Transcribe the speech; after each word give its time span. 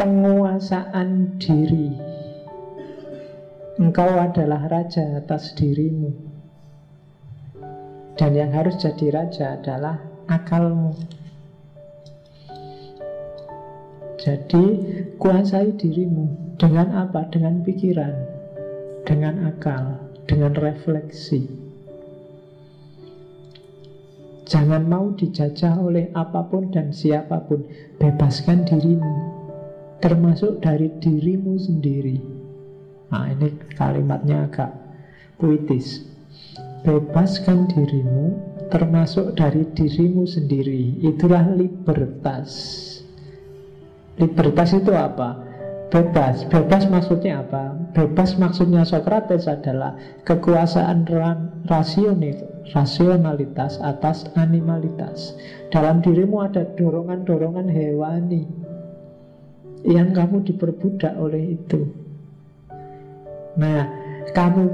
penguasaan 0.00 1.36
diri. 1.36 1.92
Engkau 3.76 4.16
adalah 4.16 4.64
raja 4.64 5.20
atas 5.20 5.52
dirimu. 5.52 6.08
Dan 8.16 8.32
yang 8.32 8.48
harus 8.56 8.80
jadi 8.80 9.12
raja 9.12 9.60
adalah 9.60 10.00
akalmu. 10.24 10.96
Jadi 14.16 14.64
kuasai 15.20 15.76
dirimu 15.76 16.56
dengan 16.56 16.96
apa? 16.96 17.28
Dengan 17.28 17.60
pikiran, 17.60 18.16
dengan 19.04 19.52
akal, 19.52 20.00
dengan 20.24 20.56
refleksi. 20.56 21.44
Jangan 24.48 24.88
mau 24.88 25.12
dijajah 25.12 25.76
oleh 25.76 26.08
apa 26.16 26.48
pun 26.48 26.72
dan 26.72 26.92
siapa 26.92 27.44
pun. 27.48 27.64
Bebaskan 27.96 28.68
dirimu, 28.68 29.39
termasuk 30.00 30.64
dari 30.64 30.88
dirimu 30.98 31.60
sendiri. 31.60 32.16
Nah, 33.12 33.28
ini 33.28 33.52
kalimatnya 33.76 34.48
agak 34.48 34.72
puitis. 35.36 36.08
Bebaskan 36.80 37.68
dirimu, 37.68 38.40
termasuk 38.72 39.36
dari 39.36 39.68
dirimu 39.76 40.24
sendiri. 40.24 41.04
Itulah 41.04 41.44
libertas. 41.52 42.48
Libertas 44.16 44.72
itu 44.72 44.92
apa? 44.96 45.36
Bebas. 45.92 46.48
Bebas 46.48 46.88
maksudnya 46.88 47.44
apa? 47.44 47.76
Bebas 47.92 48.38
maksudnya 48.38 48.86
Socrates 48.86 49.50
adalah 49.50 49.98
kekuasaan 50.22 51.04
rasional, 51.66 52.38
rasionalitas 52.70 53.76
atas 53.82 54.30
animalitas. 54.38 55.34
Dalam 55.74 55.98
dirimu 55.98 56.46
ada 56.46 56.62
dorongan-dorongan 56.78 57.66
hewani 57.68 58.69
yang 59.84 60.12
kamu 60.12 60.44
diperbudak 60.44 61.16
oleh 61.16 61.56
itu. 61.56 61.88
Nah, 63.56 63.82
kamu 64.30 64.64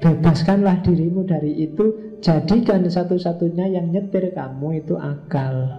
bebaskanlah 0.00 0.84
dirimu 0.84 1.24
dari 1.24 1.66
itu, 1.66 2.18
jadikan 2.20 2.84
satu-satunya 2.86 3.76
yang 3.80 3.90
nyetir 3.90 4.30
kamu 4.32 4.84
itu 4.84 4.94
akal. 4.96 5.72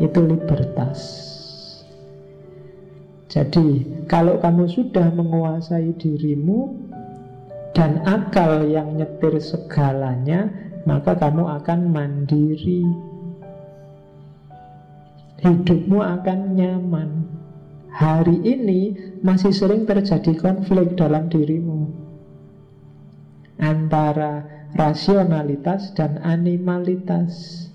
Itu 0.00 0.24
libertas. 0.24 0.98
Jadi, 3.30 3.86
kalau 4.10 4.42
kamu 4.42 4.66
sudah 4.66 5.14
menguasai 5.14 5.94
dirimu 5.94 6.74
dan 7.70 8.02
akal 8.02 8.66
yang 8.66 8.98
nyetir 8.98 9.38
segalanya, 9.38 10.50
maka 10.82 11.14
kamu 11.14 11.46
akan 11.62 11.80
mandiri. 11.94 13.09
Hidupmu 15.40 16.04
akan 16.04 16.38
nyaman. 16.56 17.10
Hari 17.90 18.36
ini 18.46 18.94
masih 19.24 19.50
sering 19.50 19.82
terjadi 19.88 20.36
konflik 20.38 20.94
dalam 20.94 21.26
dirimu 21.26 21.90
antara 23.60 24.46
rasionalitas 24.72 25.92
dan 25.92 26.16
animalitas. 26.24 27.66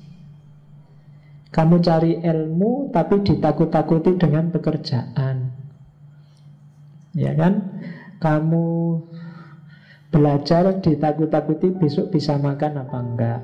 Kamu 1.54 1.80
cari 1.80 2.20
ilmu 2.20 2.92
tapi 2.92 3.22
ditakut-takuti 3.24 4.20
dengan 4.20 4.52
pekerjaan. 4.52 5.56
Ya 7.16 7.32
kan? 7.32 7.80
Kamu 8.20 8.66
belajar 10.12 10.84
ditakut-takuti 10.84 11.72
besok 11.80 12.12
bisa 12.12 12.36
makan 12.36 12.74
apa 12.84 12.98
enggak. 13.00 13.42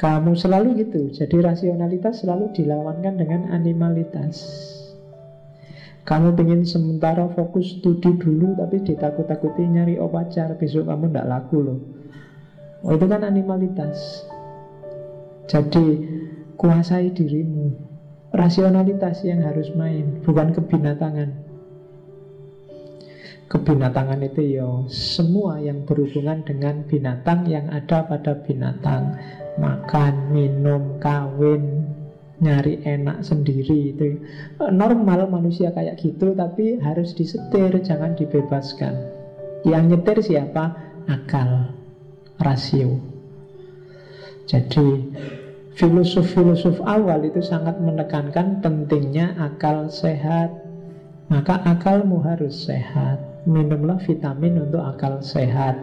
Kamu 0.00 0.32
selalu 0.32 0.80
gitu. 0.80 1.12
Jadi 1.12 1.44
rasionalitas 1.44 2.24
selalu 2.24 2.56
dilawankan 2.56 3.20
dengan 3.20 3.52
animalitas. 3.52 4.40
Kamu 6.08 6.32
ingin 6.40 6.64
sementara 6.64 7.28
fokus 7.28 7.76
studi 7.76 8.16
dulu 8.16 8.56
tapi 8.56 8.80
ditakut-takuti 8.80 9.60
nyari 9.68 10.00
opacar 10.00 10.56
besok 10.56 10.88
kamu 10.88 11.12
ndak 11.12 11.28
laku 11.28 11.58
loh. 11.60 11.80
Oh 12.80 12.96
itu 12.96 13.04
kan 13.04 13.28
animalitas. 13.28 14.24
Jadi 15.44 16.00
kuasai 16.56 17.10
dirimu 17.10 17.74
Rasionalitas 18.30 19.26
yang 19.26 19.42
harus 19.42 19.74
main 19.74 20.22
Bukan 20.22 20.54
kebinatangan 20.54 21.49
Kebinatangan 23.50 24.22
itu 24.22 24.62
ya 24.62 24.70
Semua 24.86 25.58
yang 25.58 25.82
berhubungan 25.82 26.46
dengan 26.46 26.86
binatang 26.86 27.50
Yang 27.50 27.66
ada 27.74 27.98
pada 28.06 28.32
binatang 28.46 29.18
Makan, 29.58 30.30
minum, 30.30 31.02
kawin 31.02 31.82
Nyari 32.38 32.86
enak 32.86 33.26
sendiri 33.26 33.90
itu 33.90 34.22
Normal 34.70 35.26
manusia 35.26 35.74
kayak 35.74 35.98
gitu 35.98 36.30
Tapi 36.38 36.78
harus 36.78 37.10
disetir 37.18 37.74
Jangan 37.82 38.14
dibebaskan 38.14 38.94
Yang 39.66 39.84
nyetir 39.90 40.18
siapa? 40.22 40.64
Akal 41.10 41.74
Rasio 42.38 43.02
Jadi 44.46 44.88
Filosof-filosof 45.80 46.76
awal 46.84 47.24
itu 47.24 47.40
sangat 47.40 47.80
menekankan 47.80 48.60
pentingnya 48.60 49.32
akal 49.40 49.88
sehat. 49.88 50.52
Maka 51.32 51.56
akalmu 51.62 52.20
harus 52.20 52.68
sehat. 52.68 53.29
Minumlah 53.48 53.96
vitamin 54.04 54.68
untuk 54.68 54.84
akal 54.84 55.24
sehat. 55.24 55.76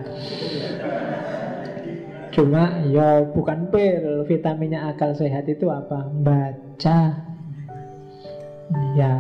Cuma 2.38 2.86
ya 2.94 3.26
bukan 3.26 3.74
pil. 3.74 4.22
Vitaminnya 4.30 4.94
akal 4.94 5.18
sehat 5.18 5.50
itu 5.50 5.66
apa? 5.74 6.06
Baca. 6.06 7.00
Ya 8.94 9.14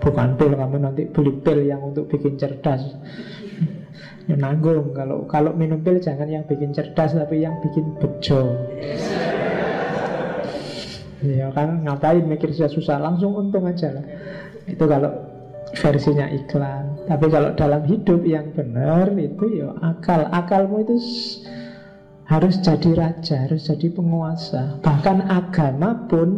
bukan 0.00 0.40
pil. 0.40 0.56
Kamu 0.56 0.76
nanti 0.80 1.04
beli 1.04 1.36
pil 1.44 1.68
yang 1.68 1.84
untuk 1.84 2.08
bikin 2.08 2.40
cerdas. 2.40 2.96
Ya 4.24 4.40
nanggung. 4.40 4.96
Kalau 4.96 5.28
kalau 5.28 5.52
minum 5.52 5.84
pil 5.84 6.00
jangan 6.00 6.32
yang 6.32 6.48
bikin 6.48 6.72
cerdas 6.72 7.12
Tapi 7.12 7.44
yang 7.44 7.60
bikin 7.60 7.92
bejo. 8.00 8.56
Ya 11.20 11.52
kan 11.52 11.84
ngapain 11.84 12.24
mikir 12.24 12.50
susah-susah? 12.56 12.98
Langsung 12.98 13.36
untung 13.36 13.68
aja 13.68 14.00
lah. 14.00 14.04
Itu 14.66 14.88
kalau 14.88 15.31
versinya 15.72 16.28
iklan. 16.28 17.08
Tapi 17.08 17.26
kalau 17.32 17.50
dalam 17.56 17.82
hidup 17.88 18.20
yang 18.22 18.52
benar 18.52 19.12
itu 19.16 19.64
ya 19.64 19.72
akal. 19.80 20.28
Akalmu 20.28 20.84
itu 20.84 20.96
harus 22.28 22.54
jadi 22.60 22.90
raja, 22.96 23.48
harus 23.48 23.66
jadi 23.66 23.88
penguasa. 23.92 24.80
Bahkan 24.84 25.28
agama 25.28 26.08
pun 26.08 26.28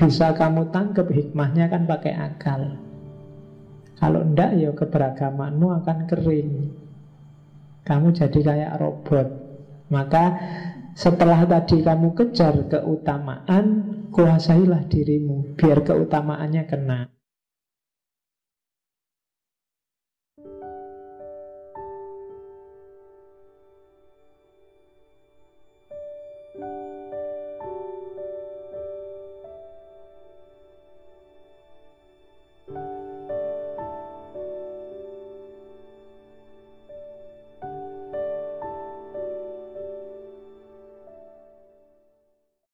bisa 0.00 0.32
kamu 0.32 0.72
tangkap 0.72 1.08
hikmahnya 1.12 1.68
kan 1.68 1.84
pakai 1.84 2.12
akal. 2.16 2.80
Kalau 4.00 4.24
ndak 4.24 4.56
ya 4.56 4.72
keberagamanmu 4.72 5.66
akan 5.84 5.98
kering. 6.08 6.52
Kamu 7.84 8.16
jadi 8.16 8.40
kayak 8.40 8.76
robot. 8.80 9.28
Maka 9.92 10.24
setelah 10.96 11.44
tadi 11.44 11.84
kamu 11.84 12.16
kejar 12.16 12.64
keutamaan, 12.70 13.64
kuasailah 14.08 14.88
dirimu 14.88 15.56
biar 15.56 15.84
keutamaannya 15.84 16.64
kena. 16.64 17.19
you 20.44 20.79